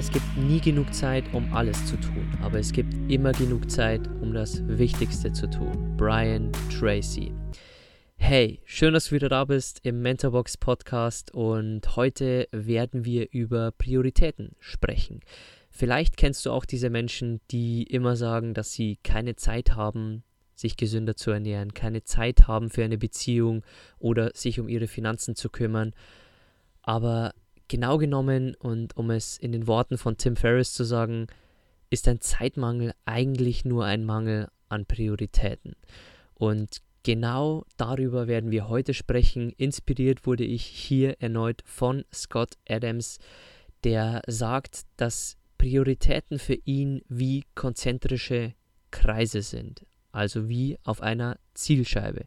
[0.00, 4.00] Es gibt nie genug Zeit, um alles zu tun, aber es gibt immer genug Zeit,
[4.22, 5.94] um das Wichtigste zu tun.
[5.98, 7.34] Brian Tracy.
[8.16, 13.72] Hey, schön, dass du wieder da bist im Mentorbox Podcast und heute werden wir über
[13.72, 15.20] Prioritäten sprechen.
[15.70, 20.22] Vielleicht kennst du auch diese Menschen, die immer sagen, dass sie keine Zeit haben,
[20.54, 23.64] sich gesünder zu ernähren, keine Zeit haben für eine Beziehung
[23.98, 25.92] oder sich um ihre Finanzen zu kümmern.
[26.80, 27.34] Aber
[27.70, 31.28] Genau genommen, und um es in den Worten von Tim Ferriss zu sagen,
[31.88, 35.76] ist ein Zeitmangel eigentlich nur ein Mangel an Prioritäten.
[36.34, 39.50] Und genau darüber werden wir heute sprechen.
[39.50, 43.20] Inspiriert wurde ich hier erneut von Scott Adams,
[43.84, 48.52] der sagt, dass Prioritäten für ihn wie konzentrische
[48.90, 52.24] Kreise sind, also wie auf einer Zielscheibe.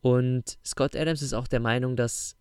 [0.00, 2.34] Und Scott Adams ist auch der Meinung, dass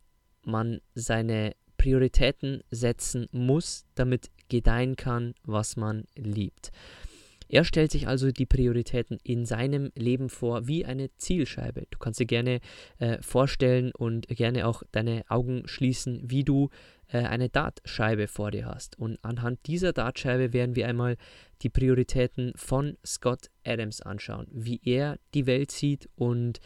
[0.44, 1.54] man seine
[1.86, 6.72] Prioritäten setzen muss, damit gedeihen kann, was man liebt.
[7.48, 11.86] Er stellt sich also die Prioritäten in seinem Leben vor wie eine Zielscheibe.
[11.92, 12.60] Du kannst dir gerne
[12.98, 16.70] äh, vorstellen und gerne auch deine Augen schließen, wie du
[17.10, 18.98] äh, eine Dartscheibe vor dir hast.
[18.98, 21.18] Und anhand dieser Dartscheibe werden wir einmal
[21.62, 26.60] die Prioritäten von Scott Adams anschauen, wie er die Welt sieht und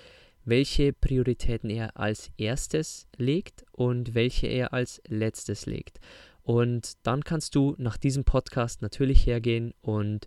[0.50, 5.99] welche Prioritäten er als erstes legt und welche er als letztes legt.
[6.42, 10.26] Und dann kannst du nach diesem Podcast natürlich hergehen und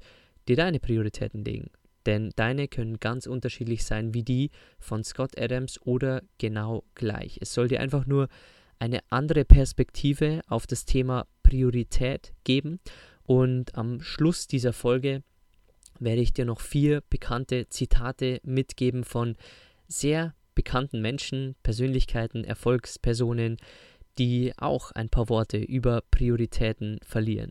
[0.48, 1.70] dir deine Prioritäten legen.
[2.06, 7.38] Denn deine können ganz unterschiedlich sein wie die von Scott Adams oder genau gleich.
[7.40, 8.28] Es soll dir einfach nur
[8.78, 12.80] eine andere Perspektive auf das Thema Priorität geben.
[13.24, 15.22] Und am Schluss dieser Folge
[16.00, 19.36] werde ich dir noch vier bekannte Zitate mitgeben von
[19.92, 23.56] sehr bekannten Menschen, Persönlichkeiten, Erfolgspersonen,
[24.18, 27.50] die auch ein paar Worte über Prioritäten verlieren.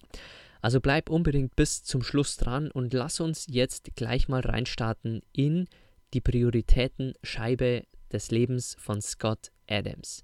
[0.61, 5.67] Also bleib unbedingt bis zum Schluss dran und lass uns jetzt gleich mal reinstarten in
[6.13, 10.23] die Prioritätenscheibe des Lebens von Scott Adams.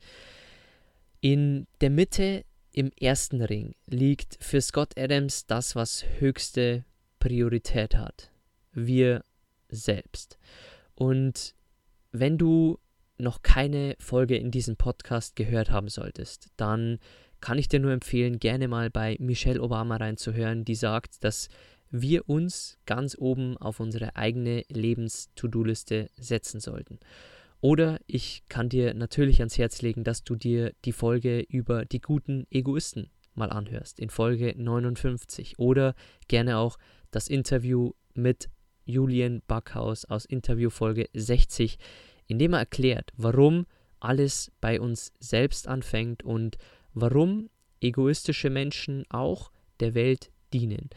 [1.22, 6.86] In der Mitte im ersten Ring liegt für Scott Adams das, was höchste
[7.20, 8.30] Priorität hat.
[8.74, 9.24] Wir
[9.70, 10.38] selbst.
[10.94, 11.56] Und
[12.12, 12.80] wenn du
[13.18, 17.00] noch keine Folge in diesem Podcast gehört haben solltest, dann
[17.42, 21.50] kann ich dir nur empfehlen, gerne mal bei Michelle Obama reinzuhören, die sagt, dass
[21.90, 27.00] wir uns ganz oben auf unsere eigene Lebens-To-Do-Liste setzen sollten.
[27.62, 32.02] Oder ich kann dir natürlich ans Herz legen, dass du dir die Folge über die
[32.02, 35.58] guten Egoisten mal anhörst, in Folge 59.
[35.58, 35.96] Oder
[36.28, 36.78] gerne auch
[37.12, 38.50] das Interview mit
[38.88, 41.78] Julian Backhaus aus Interviewfolge 60,
[42.26, 43.68] in dem er erklärt, warum
[44.00, 46.58] alles bei uns selbst anfängt und
[46.94, 47.50] warum
[47.82, 50.90] egoistische Menschen auch der Welt dienen.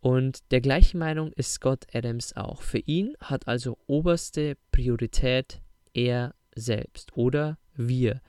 [0.00, 2.60] Und der gleichen Meinung ist Scott Adams auch.
[2.60, 5.62] Für ihn hat also oberste Priorität
[5.94, 8.20] er selbst oder wir.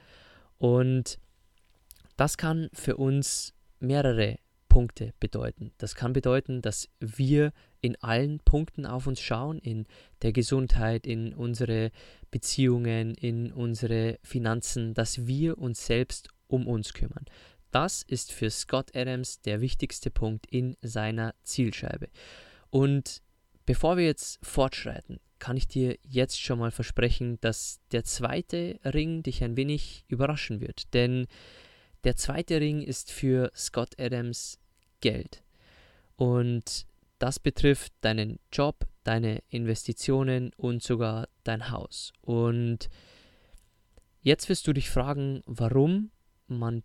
[0.57, 1.19] Und
[2.15, 4.37] das kann für uns mehrere
[4.75, 5.71] Punkte bedeuten.
[5.77, 9.85] Das kann bedeuten, dass wir in allen Punkten auf uns schauen, in
[10.21, 11.91] der Gesundheit, in unsere
[12.29, 17.23] Beziehungen, in unsere Finanzen, dass wir uns selbst um uns kümmern.
[17.71, 22.09] Das ist für Scott Adams der wichtigste Punkt in seiner Zielscheibe.
[22.69, 23.21] Und
[23.65, 29.23] bevor wir jetzt fortschreiten, kann ich dir jetzt schon mal versprechen, dass der zweite Ring
[29.23, 30.93] dich ein wenig überraschen wird.
[30.93, 31.27] Denn
[32.03, 34.59] der zweite Ring ist für Scott Adams
[35.05, 35.43] Geld.
[36.15, 36.87] Und
[37.19, 42.11] das betrifft deinen Job, deine Investitionen und sogar dein Haus.
[42.21, 42.89] Und
[44.21, 46.09] jetzt wirst du dich fragen, warum
[46.47, 46.81] man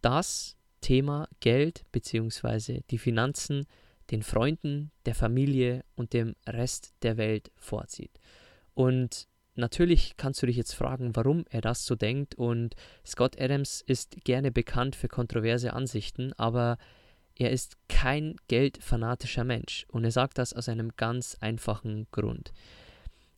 [0.00, 2.80] das Thema Geld bzw.
[2.90, 3.66] die Finanzen
[4.10, 8.18] den Freunden, der Familie und dem Rest der Welt vorzieht.
[8.72, 12.34] Und natürlich kannst du dich jetzt fragen, warum er das so denkt.
[12.34, 16.78] Und Scott Adams ist gerne bekannt für kontroverse Ansichten, aber
[17.38, 22.52] er ist kein geldfanatischer Mensch und er sagt das aus einem ganz einfachen Grund.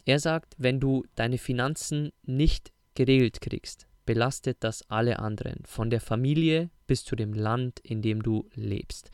[0.06, 6.00] Er sagt, wenn du deine Finanzen nicht geregelt kriegst, belastet das alle anderen, von der
[6.00, 9.10] Familie bis zu dem Land, in dem du lebst.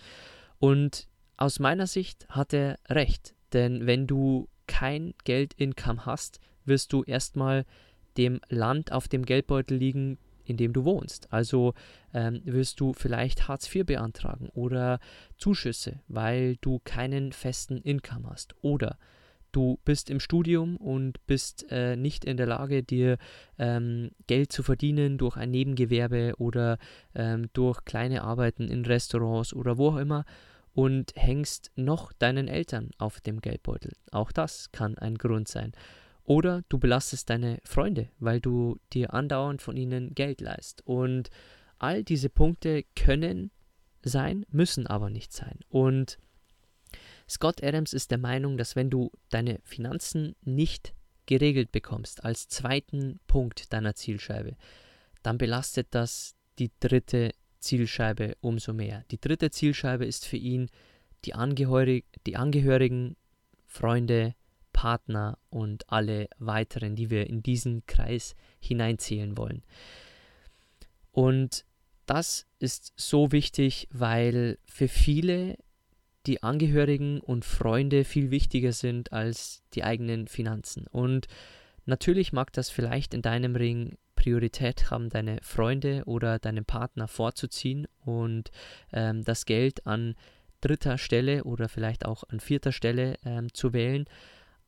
[0.58, 7.02] Und aus meiner Sicht hat er recht, denn wenn du kein Geld-Income hast, wirst du
[7.02, 7.66] erstmal
[8.16, 11.32] dem Land auf dem Geldbeutel liegen, in dem du wohnst.
[11.32, 11.74] Also
[12.14, 15.00] ähm, wirst du vielleicht Hartz IV beantragen oder
[15.36, 18.54] Zuschüsse, weil du keinen festen Income hast.
[18.62, 18.98] Oder
[19.52, 23.18] du bist im Studium und bist äh, nicht in der Lage, dir
[23.58, 26.78] ähm, Geld zu verdienen durch ein Nebengewerbe oder
[27.14, 30.24] ähm, durch kleine Arbeiten in Restaurants oder wo auch immer
[30.74, 33.92] und hängst noch deinen Eltern auf dem Geldbeutel.
[34.12, 35.72] Auch das kann ein Grund sein.
[36.26, 40.82] Oder du belastest deine Freunde, weil du dir andauernd von ihnen Geld leist.
[40.84, 41.30] Und
[41.78, 43.52] all diese Punkte können
[44.02, 45.60] sein, müssen aber nicht sein.
[45.68, 46.18] Und
[47.28, 50.94] Scott Adams ist der Meinung, dass wenn du deine Finanzen nicht
[51.26, 54.56] geregelt bekommst als zweiten Punkt deiner Zielscheibe,
[55.22, 59.04] dann belastet das die dritte Zielscheibe umso mehr.
[59.12, 60.70] Die dritte Zielscheibe ist für ihn
[61.24, 63.16] die, Angehörig die Angehörigen,
[63.66, 64.34] Freunde,
[64.76, 69.62] Partner und alle weiteren, die wir in diesen Kreis hineinzählen wollen.
[71.12, 71.64] Und
[72.04, 75.56] das ist so wichtig, weil für viele
[76.26, 80.86] die Angehörigen und Freunde viel wichtiger sind als die eigenen Finanzen.
[80.88, 81.26] Und
[81.86, 87.86] natürlich mag das vielleicht in deinem Ring Priorität haben, deine Freunde oder deinen Partner vorzuziehen
[88.04, 88.50] und
[88.92, 90.16] ähm, das Geld an
[90.60, 94.04] dritter Stelle oder vielleicht auch an vierter Stelle ähm, zu wählen.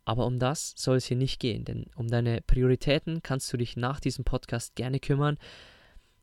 [0.09, 3.77] Aber um das soll es hier nicht gehen, denn um deine Prioritäten kannst du dich
[3.77, 5.37] nach diesem Podcast gerne kümmern.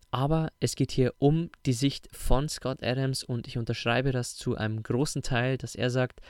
[0.09, 4.55] Aber es geht hier um die Sicht von Scott Adams und ich unterschreibe das zu
[4.55, 6.21] einem großen Teil, dass er sagt,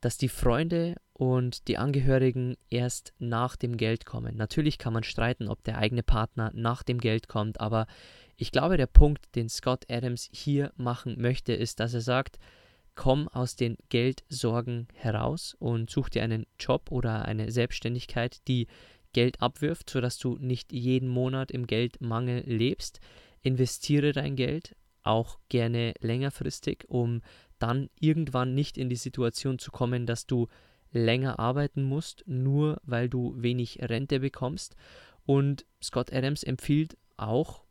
[0.00, 4.34] dass die Freunde und die Angehörigen erst nach dem Geld kommen.
[4.38, 7.86] Natürlich kann man streiten, ob der eigene Partner nach dem Geld kommt, aber
[8.38, 12.38] ich glaube, der Punkt, den Scott Adams hier machen möchte, ist, dass er sagt,
[12.94, 18.66] komm aus den Geldsorgen heraus und such dir einen Job oder eine Selbstständigkeit, die
[19.12, 23.00] Geld abwirft, sodass du nicht jeden Monat im Geldmangel lebst.
[23.42, 27.22] Investiere dein Geld, auch gerne längerfristig, um
[27.58, 30.48] dann irgendwann nicht in die Situation zu kommen, dass du
[30.90, 34.76] länger arbeiten musst, nur weil du wenig Rente bekommst.
[35.26, 37.64] Und Scott Adams empfiehlt auch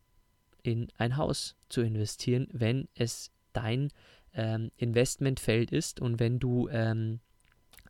[0.62, 3.90] in ein Haus zu investieren, wenn es dein
[4.34, 7.20] ähm, Investmentfeld ist und wenn du ähm,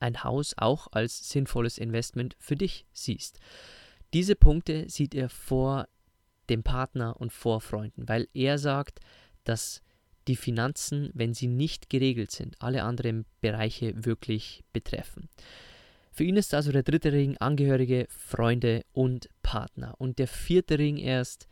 [0.00, 3.38] ein Haus auch als sinnvolles Investment für dich siehst.
[4.12, 5.88] Diese Punkte sieht er vor
[6.48, 9.00] dem Partner und vor Freunden, weil er sagt,
[9.44, 9.82] dass
[10.28, 15.28] die Finanzen, wenn sie nicht geregelt sind, alle anderen Bereiche wirklich betreffen.
[16.12, 19.94] Für ihn ist also der dritte Ring Angehörige, Freunde und Partner.
[19.98, 21.48] Und der vierte Ring erst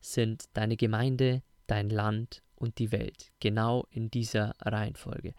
[0.00, 3.32] sind deine Gemeinde, dein Land und die Welt.
[3.40, 5.34] Genau in dieser Reihenfolge.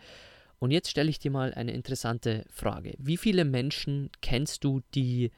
[0.60, 2.96] Und jetzt stelle ich dir mal eine interessante Frage.
[2.98, 5.32] Wie viele Menschen kennst du, die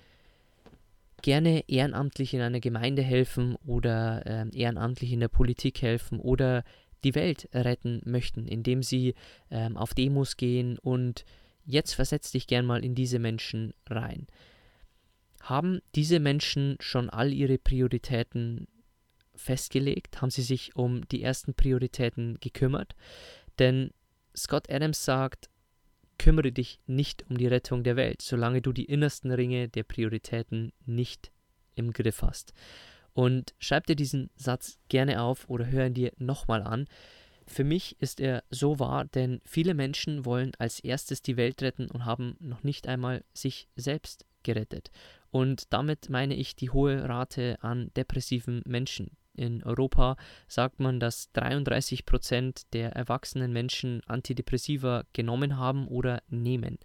[1.22, 6.64] gerne ehrenamtlich in einer Gemeinde helfen oder äh, ehrenamtlich in der Politik helfen oder
[7.04, 9.16] die Welt retten möchten, indem sie
[9.50, 11.26] ähm, auf Demos gehen und
[11.66, 14.28] jetzt versetz dich gern mal in diese Menschen rein.
[15.42, 18.68] Haben diese Menschen schon all ihre Prioritäten
[19.38, 20.22] festgelegt?
[20.22, 22.96] Haben sie sich um die ersten Prioritäten gekümmert?
[23.60, 23.92] Denn
[24.36, 25.50] Scott Adams sagt,
[26.18, 30.74] kümmere dich nicht um die Rettung der Welt, solange du die innersten Ringe der Prioritäten
[30.86, 31.32] nicht
[31.76, 32.54] im Griff hast.
[33.14, 36.86] Und schreib dir diesen Satz gerne auf oder hör ihn dir nochmal an.
[37.48, 41.90] Für mich ist er so wahr, denn viele Menschen wollen als erstes die Welt retten
[41.90, 44.92] und haben noch nicht einmal sich selbst gerettet.
[45.32, 50.18] Und damit meine ich die hohe Rate an depressiven Menschen, in Europa
[50.48, 56.78] sagt man, dass 33 Prozent der erwachsenen Menschen Antidepressiva genommen haben oder nehmen.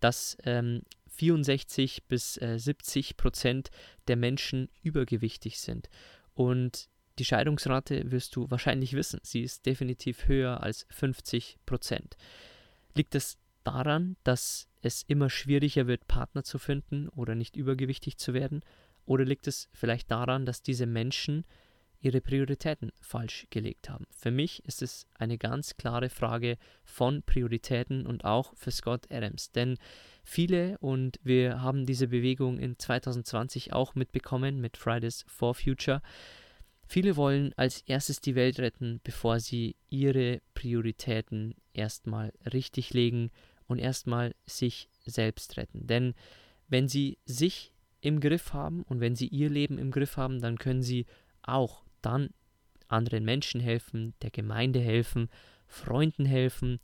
[0.00, 3.70] Dass ähm, 64 bis äh, 70 Prozent
[4.08, 5.90] der Menschen übergewichtig sind.
[6.34, 12.16] Und die Scheidungsrate wirst du wahrscheinlich wissen, sie ist definitiv höher als 50 Prozent.
[12.94, 18.32] Liegt es daran, dass es immer schwieriger wird, Partner zu finden oder nicht übergewichtig zu
[18.32, 18.64] werden?
[19.04, 21.44] Oder liegt es vielleicht daran, dass diese Menschen
[22.00, 24.06] ihre Prioritäten falsch gelegt haben.
[24.10, 29.52] Für mich ist es eine ganz klare Frage von Prioritäten und auch für Scott Adams,
[29.52, 29.76] denn
[30.24, 36.00] viele und wir haben diese Bewegung in 2020 auch mitbekommen mit Fridays for Future.
[36.86, 43.30] Viele wollen als erstes die Welt retten, bevor sie ihre Prioritäten erstmal richtig legen
[43.68, 45.86] und erstmal sich selbst retten.
[45.86, 46.14] Denn
[46.68, 50.58] wenn sie sich im Griff haben und wenn sie ihr Leben im Griff haben, dann
[50.58, 51.06] können sie
[51.42, 52.30] auch dann
[52.88, 55.28] anderen Menschen helfen, der Gemeinde helfen,
[55.66, 56.80] Freunden helfen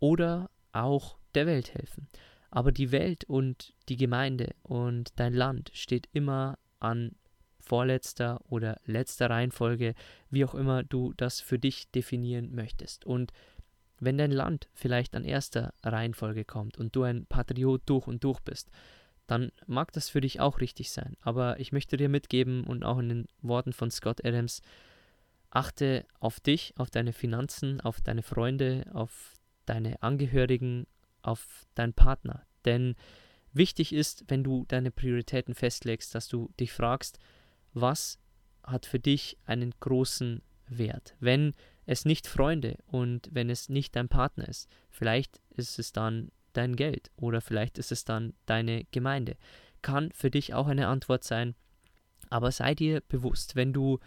[0.00, 2.08] oder auch der Welt helfen.
[2.50, 7.16] Aber die Welt und die Gemeinde und dein Land steht immer an
[7.60, 9.94] vorletzter oder letzter Reihenfolge,
[10.30, 13.04] wie auch immer du das für dich definieren möchtest.
[13.04, 13.32] Und
[13.98, 18.40] wenn dein Land vielleicht an erster Reihenfolge kommt und du ein Patriot durch und durch
[18.40, 18.70] bist,
[19.26, 21.16] dann mag das für dich auch richtig sein.
[21.20, 24.60] Aber ich möchte dir mitgeben und auch in den Worten von Scott Adams,
[25.50, 29.34] achte auf dich, auf deine Finanzen, auf deine Freunde, auf
[29.66, 30.86] deine Angehörigen,
[31.22, 32.44] auf deinen Partner.
[32.64, 32.96] Denn
[33.52, 37.18] wichtig ist, wenn du deine Prioritäten festlegst, dass du dich fragst,
[37.72, 38.18] was
[38.62, 41.14] hat für dich einen großen Wert?
[41.20, 41.54] Wenn
[41.86, 46.76] es nicht Freunde und wenn es nicht dein Partner ist, vielleicht ist es dann dein
[46.76, 49.36] Geld oder vielleicht ist es dann deine Gemeinde.
[49.82, 51.54] Kann für dich auch eine Antwort sein.
[52.30, 53.98] Aber sei dir bewusst, wenn du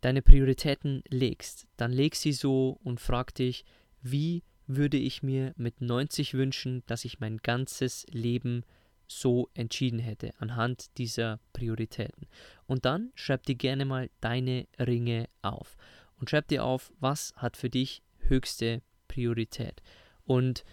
[0.00, 3.64] deine Prioritäten legst, dann leg sie so und frag dich,
[4.00, 8.64] wie würde ich mir mit 90 wünschen, dass ich mein ganzes Leben
[9.08, 12.26] so entschieden hätte anhand dieser Prioritäten.
[12.66, 15.76] Und dann schreib dir gerne mal deine Ringe auf
[16.18, 19.82] und schreib dir auf, was hat für dich höchste Priorität.
[20.24, 20.64] Und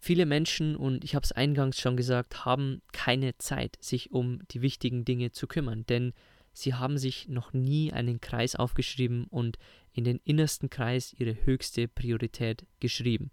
[0.00, 4.62] viele Menschen, und ich habe es eingangs schon gesagt, haben keine Zeit, sich um die
[4.62, 6.12] wichtigen Dinge zu kümmern, denn
[6.52, 9.58] sie haben sich noch nie einen Kreis aufgeschrieben und
[9.92, 13.30] in den innersten Kreis ihre höchste Priorität geschrieben.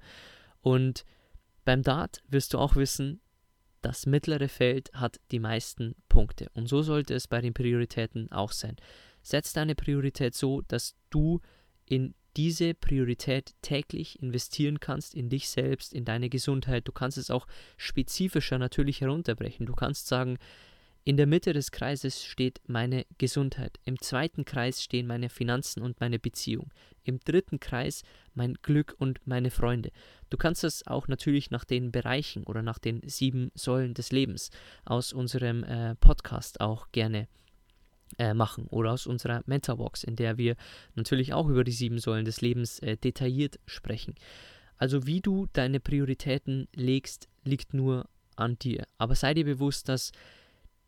[0.62, 1.06] Und
[1.64, 3.22] beim Dart wirst du auch wissen,
[3.82, 6.50] das mittlere Feld hat die meisten Punkte.
[6.54, 8.76] Und so sollte es bei den Prioritäten auch sein.
[9.22, 11.40] Setz deine Priorität so, dass du
[11.86, 16.88] in diese Priorität täglich investieren kannst, in dich selbst, in deine Gesundheit.
[16.88, 19.66] Du kannst es auch spezifischer natürlich herunterbrechen.
[19.66, 20.38] Du kannst sagen,
[21.04, 23.80] in der Mitte des Kreises steht meine Gesundheit.
[23.86, 26.70] Im zweiten Kreis stehen meine Finanzen und meine Beziehung.
[27.04, 28.04] Im dritten Kreis
[28.34, 29.92] mein Glück und meine Freunde.
[30.30, 34.52] Du kannst das auch natürlich nach den Bereichen oder nach den sieben Säulen des Lebens
[34.84, 37.30] aus unserem äh, Podcast auch gerne
[38.18, 40.56] äh, machen oder aus unserer Mentorbox, in der wir
[40.96, 44.16] natürlich auch über die sieben Säulen des Lebens äh, detailliert sprechen.
[44.78, 48.86] Also wie du deine Prioritäten legst, liegt nur an dir.
[48.98, 50.12] Aber sei dir bewusst, dass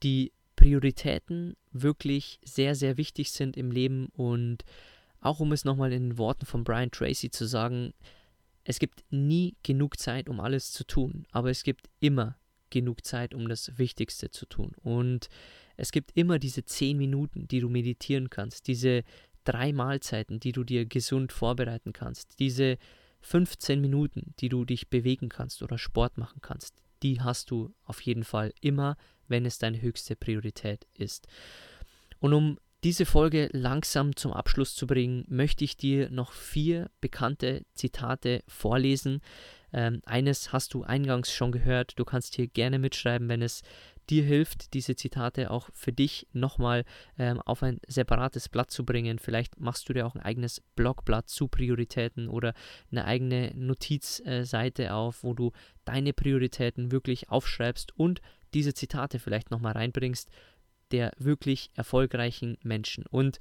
[0.03, 4.63] die Prioritäten wirklich sehr, sehr wichtig sind im Leben und
[5.21, 7.93] auch um es nochmal in den Worten von Brian Tracy zu sagen,
[8.63, 12.37] es gibt nie genug Zeit, um alles zu tun, aber es gibt immer
[12.69, 14.73] genug Zeit, um das Wichtigste zu tun.
[14.83, 15.29] Und
[15.79, 19.03] es gibt immer diese zehn Minuten, die du meditieren kannst, diese
[19.45, 22.77] drei Mahlzeiten, die du dir gesund vorbereiten kannst, diese
[23.21, 28.01] 15 Minuten, die du dich bewegen kannst oder Sport machen kannst, die hast du auf
[28.01, 31.27] jeden Fall immer, wenn es deine höchste Priorität ist.
[32.19, 37.63] Und um diese Folge langsam zum Abschluss zu bringen, möchte ich dir noch vier bekannte
[37.73, 39.21] Zitate vorlesen.
[39.73, 41.97] Ähm, eines hast du eingangs schon gehört.
[41.97, 43.61] Du kannst hier gerne mitschreiben, wenn es
[44.09, 46.83] dir hilft, diese Zitate auch für dich nochmal
[47.17, 49.19] ähm, auf ein separates Blatt zu bringen.
[49.19, 52.53] Vielleicht machst du dir auch ein eigenes Blogblatt zu Prioritäten oder
[52.91, 55.51] eine eigene Notizseite äh, auf, wo du
[55.85, 58.21] deine Prioritäten wirklich aufschreibst und
[58.53, 60.29] diese Zitate vielleicht nochmal reinbringst
[60.91, 63.05] der wirklich erfolgreichen Menschen.
[63.05, 63.39] Und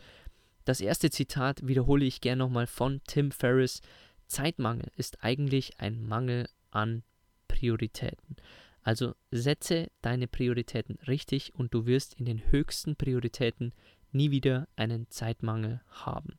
[0.64, 3.80] das erste Zitat wiederhole ich gerne nochmal von Tim Ferriss.
[4.28, 7.02] Zeitmangel ist eigentlich ein Mangel an
[7.48, 8.36] Prioritäten.
[8.82, 13.72] Also setze deine Prioritäten richtig und du wirst in den höchsten Prioritäten
[14.12, 16.38] nie wieder einen Zeitmangel haben.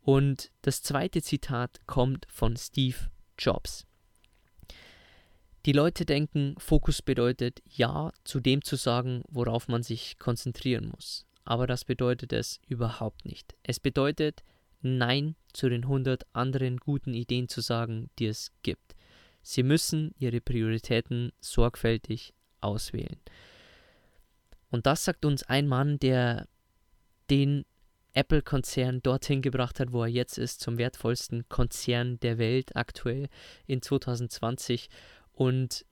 [0.00, 2.96] Und das zweite Zitat kommt von Steve
[3.38, 3.86] Jobs.
[5.66, 11.26] Die Leute denken, Fokus bedeutet Ja zu dem zu sagen, worauf man sich konzentrieren muss.
[11.44, 13.54] Aber das bedeutet es überhaupt nicht.
[13.62, 14.42] Es bedeutet
[14.82, 18.94] Nein zu den 100 anderen guten Ideen zu sagen, die es gibt.
[19.42, 23.18] Sie müssen ihre Prioritäten sorgfältig auswählen.
[24.70, 26.46] Und das sagt uns ein Mann, der
[27.30, 27.64] den
[28.12, 33.28] Apple-Konzern dorthin gebracht hat, wo er jetzt ist, zum wertvollsten Konzern der Welt aktuell
[33.66, 34.88] in 2020.
[35.32, 35.86] Und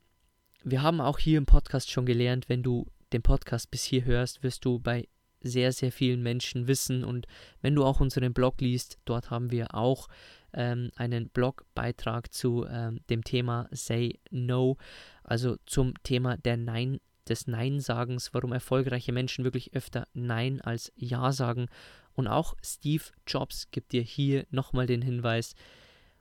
[0.64, 4.42] wir haben auch hier im Podcast schon gelernt, wenn du den Podcast bis hier hörst,
[4.42, 5.08] wirst du bei
[5.40, 7.04] sehr, sehr vielen Menschen wissen.
[7.04, 7.26] Und
[7.60, 10.08] wenn du auch unseren Blog liest, dort haben wir auch
[10.52, 14.76] ähm, einen Blogbeitrag zu ähm, dem Thema Say No,
[15.24, 21.32] also zum Thema der Nein, des Nein-Sagens, warum erfolgreiche Menschen wirklich öfter Nein als Ja
[21.32, 21.66] sagen.
[22.14, 25.54] Und auch Steve Jobs gibt dir hier nochmal den Hinweis,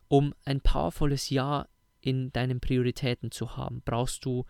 [0.09, 1.67] um ein powervolles Ja
[2.01, 4.45] in deinen Prioritäten zu haben, brauchst du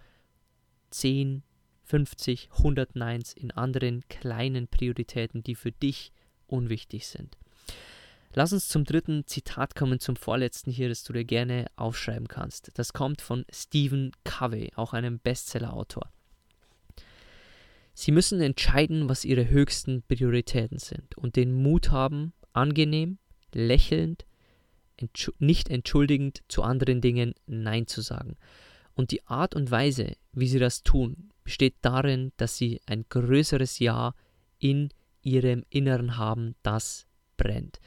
[0.91, 1.43] 10,
[1.87, 6.11] 50, 100 Neins in anderen kleinen Prioritäten, die für dich
[6.47, 7.37] unwichtig sind.
[8.33, 12.71] Lass uns zum dritten Zitat kommen, zum vorletzten hier, das du dir gerne aufschreiben kannst.
[12.75, 16.11] Das kommt von Stephen Covey, auch einem Bestseller-Autor.
[17.93, 23.17] Sie müssen entscheiden, was ihre höchsten Prioritäten sind und den Mut haben, angenehm,
[23.53, 24.25] lächelnd,
[24.97, 28.35] entschu nicht entschuldigend zu anderen Dingen Nein zu sagen.
[28.93, 33.79] Und die Art und Weise, wie sie das tun, besteht darin, dass sie ein größeres
[33.79, 34.13] Ja
[34.59, 34.89] in
[35.21, 37.79] ihrem Inneren haben, das brennt.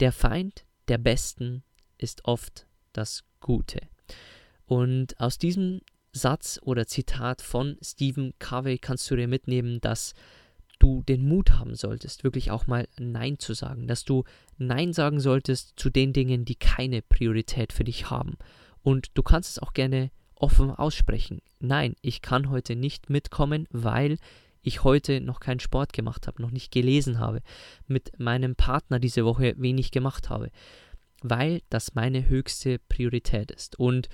[0.00, 1.62] Der Feind der Besten
[1.96, 3.78] ist oft das Gute.
[4.66, 5.80] Und aus diesem
[6.12, 10.14] Satz oder Zitat von Stephen Covey kannst du dir mitnehmen, dass
[10.80, 14.24] du den Mut haben solltest, wirklich auch mal Nein zu sagen, dass du
[14.56, 18.38] Nein sagen solltest zu den Dingen, die keine Priorität für dich haben.
[18.82, 21.40] Und du kannst es auch gerne offen aussprechen.
[21.60, 24.18] Nein, ich kann heute nicht mitkommen, weil
[24.62, 27.40] ich heute noch keinen Sport gemacht habe, noch nicht gelesen habe,
[27.86, 30.50] mit meinem Partner diese Woche wenig gemacht habe,
[31.22, 33.78] weil das meine höchste Priorität ist.
[33.78, 34.08] Und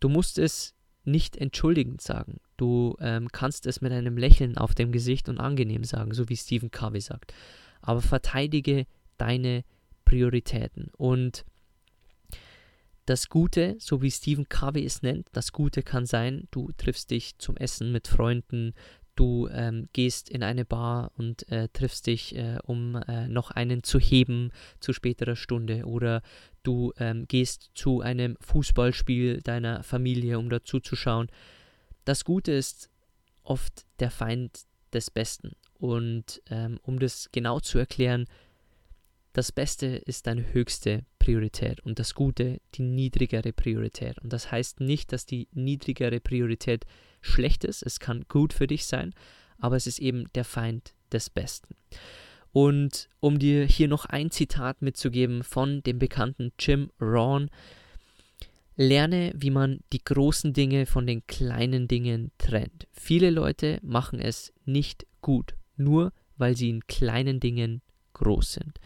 [0.00, 2.40] du musst es nicht entschuldigend sagen.
[2.56, 6.36] Du ähm, kannst es mit einem Lächeln auf dem Gesicht und angenehm sagen, so wie
[6.36, 7.32] Stephen Covey sagt.
[7.80, 9.64] Aber verteidige deine
[10.04, 10.90] Prioritäten.
[10.96, 11.44] Und
[13.10, 17.36] das Gute, so wie Stephen Covey es nennt, das Gute kann sein, du triffst dich
[17.38, 18.72] zum Essen mit Freunden,
[19.16, 23.82] du ähm, gehst in eine Bar und äh, triffst dich, äh, um äh, noch einen
[23.82, 26.22] zu heben zu späterer Stunde oder
[26.62, 31.26] du ähm, gehst zu einem Fußballspiel deiner Familie, um dazu zu schauen.
[32.04, 32.90] Das Gute ist
[33.42, 34.60] oft der Feind
[34.92, 35.56] des Besten.
[35.74, 38.26] Und ähm, um das genau zu erklären,
[39.32, 44.18] das Beste ist deine höchste Priorität und das Gute die niedrigere Priorität.
[44.18, 46.84] Und das heißt nicht, dass die niedrigere Priorität
[47.20, 47.82] schlecht ist.
[47.82, 49.14] Es kann gut für dich sein,
[49.58, 51.76] aber es ist eben der Feind des Besten.
[52.52, 57.50] Und um dir hier noch ein Zitat mitzugeben von dem bekannten Jim Rohn,
[58.76, 62.88] lerne, wie man die großen Dinge von den kleinen Dingen trennt.
[62.92, 67.82] Viele Leute machen es nicht gut, nur weil sie in kleinen Dingen
[68.14, 68.80] groß sind.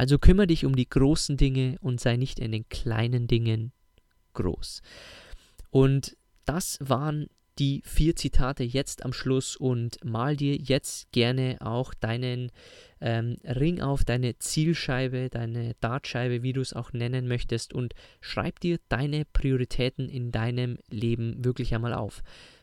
[0.00, 3.70] Also kümmere dich um die großen Dinge und sei nicht in den kleinen Dingen
[4.32, 4.80] groß.
[5.68, 7.26] Und das waren
[7.58, 12.50] die vier Zitate jetzt am Schluss und mal dir jetzt gerne auch deinen
[13.02, 18.58] ähm, Ring auf, deine Zielscheibe, deine Dartscheibe, wie du es auch nennen möchtest und schreib
[18.60, 22.22] dir deine Prioritäten in deinem Leben wirklich einmal auf.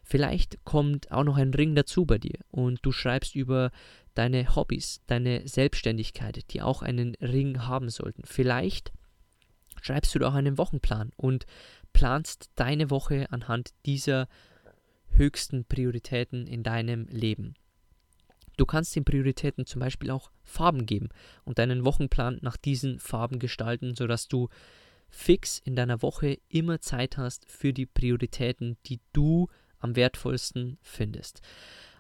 [0.10, 3.72] Vielleicht kommt auch noch ein Ring dazu bei dir und du schreibst über
[4.14, 8.22] deine Hobbys, deine Selbstständigkeit, die auch einen Ring haben sollten.
[8.24, 8.94] Vielleicht
[9.82, 11.46] schreibst du auch einen Wochenplan und
[11.92, 14.30] planst deine Woche anhand dieser
[15.10, 17.56] höchsten Prioritäten in deinem Leben.
[18.56, 21.10] Du kannst den Prioritäten zum Beispiel auch Farben geben
[21.44, 24.48] und deinen Wochenplan nach diesen Farben gestalten, sodass du
[25.10, 31.42] fix in deiner Woche immer Zeit hast für die Prioritäten, die du am wertvollsten findest.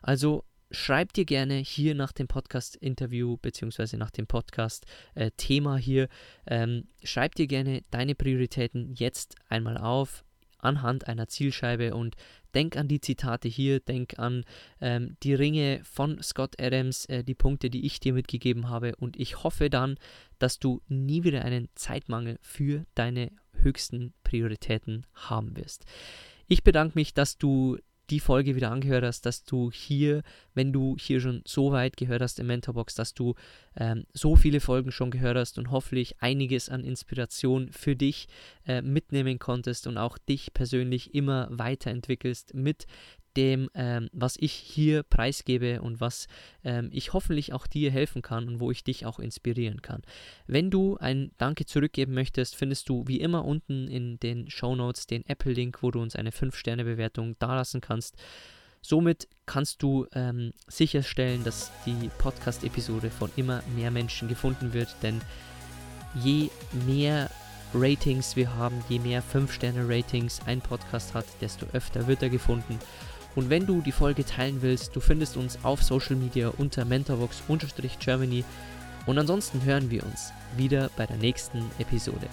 [0.01, 6.07] Also schreib dir gerne hier nach dem Podcast-Interview beziehungsweise nach dem Podcast-Thema hier,
[6.45, 10.23] ähm, schreib dir gerne deine Prioritäten jetzt einmal auf
[10.59, 12.15] anhand einer Zielscheibe und
[12.53, 14.43] denk an die Zitate hier, denk an
[14.81, 19.17] ähm, die Ringe von Scott Adams, äh, die Punkte, die ich dir mitgegeben habe und
[19.19, 19.97] ich hoffe dann,
[20.39, 25.85] dass du nie wieder einen Zeitmangel für deine höchsten Prioritäten haben wirst.
[26.47, 27.77] Ich bedanke mich, dass du
[28.09, 32.21] die Folge wieder angehört hast, dass du hier, wenn du hier schon so weit gehört
[32.21, 33.35] hast im Mentorbox, dass du
[33.75, 38.27] ähm, so viele Folgen schon gehört hast und hoffentlich einiges an Inspiration für dich
[38.65, 42.87] äh, mitnehmen konntest und auch dich persönlich immer weiterentwickelst mit
[43.37, 46.27] dem, ähm, was ich hier preisgebe und was
[46.63, 50.01] ähm, ich hoffentlich auch dir helfen kann und wo ich dich auch inspirieren kann.
[50.47, 55.05] Wenn du ein Danke zurückgeben möchtest, findest du wie immer unten in den Show Notes
[55.05, 58.15] den Apple-Link, wo du uns eine 5-Sterne-Bewertung dalassen kannst.
[58.81, 65.21] Somit kannst du ähm, sicherstellen, dass die Podcast-Episode von immer mehr Menschen gefunden wird, denn
[66.15, 66.49] je
[66.87, 67.29] mehr
[67.73, 72.79] Ratings wir haben, je mehr 5-Sterne-Ratings ein Podcast hat, desto öfter wird er gefunden.
[73.37, 78.43] Und wenn du die Folge teilen willst, du findest uns auf Social Media unter mentorbox-germany.
[79.05, 82.27] Und ansonsten hören wir uns wieder bei der nächsten Episode.